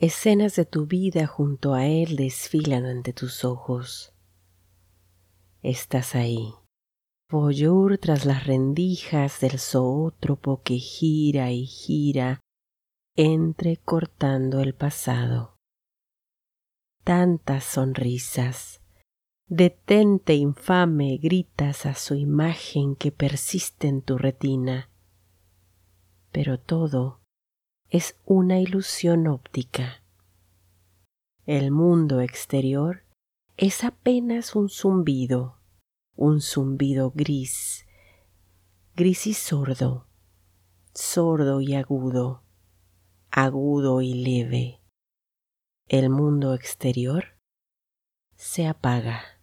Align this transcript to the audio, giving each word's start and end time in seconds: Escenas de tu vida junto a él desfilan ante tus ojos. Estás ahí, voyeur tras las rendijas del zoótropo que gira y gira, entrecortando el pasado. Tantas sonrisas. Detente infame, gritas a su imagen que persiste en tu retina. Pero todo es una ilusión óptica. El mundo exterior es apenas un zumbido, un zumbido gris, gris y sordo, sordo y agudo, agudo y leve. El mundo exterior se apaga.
Escenas 0.00 0.54
de 0.54 0.64
tu 0.64 0.86
vida 0.86 1.26
junto 1.26 1.74
a 1.74 1.86
él 1.86 2.14
desfilan 2.14 2.86
ante 2.86 3.12
tus 3.12 3.44
ojos. 3.44 4.14
Estás 5.60 6.14
ahí, 6.14 6.54
voyeur 7.28 7.98
tras 7.98 8.24
las 8.24 8.46
rendijas 8.46 9.40
del 9.40 9.58
zoótropo 9.58 10.62
que 10.62 10.76
gira 10.76 11.50
y 11.50 11.66
gira, 11.66 12.38
entrecortando 13.16 14.60
el 14.60 14.72
pasado. 14.72 15.56
Tantas 17.02 17.64
sonrisas. 17.64 18.80
Detente 19.48 20.34
infame, 20.34 21.16
gritas 21.16 21.86
a 21.86 21.94
su 21.94 22.14
imagen 22.14 22.94
que 22.94 23.10
persiste 23.10 23.88
en 23.88 24.02
tu 24.02 24.16
retina. 24.16 24.90
Pero 26.30 26.60
todo 26.60 27.17
es 27.90 28.16
una 28.26 28.60
ilusión 28.60 29.26
óptica. 29.26 30.02
El 31.46 31.70
mundo 31.70 32.20
exterior 32.20 33.04
es 33.56 33.82
apenas 33.82 34.54
un 34.54 34.68
zumbido, 34.68 35.58
un 36.14 36.42
zumbido 36.42 37.10
gris, 37.14 37.86
gris 38.94 39.26
y 39.26 39.32
sordo, 39.32 40.06
sordo 40.92 41.62
y 41.62 41.74
agudo, 41.74 42.42
agudo 43.30 44.02
y 44.02 44.12
leve. 44.12 44.82
El 45.86 46.10
mundo 46.10 46.52
exterior 46.52 47.38
se 48.36 48.66
apaga. 48.66 49.37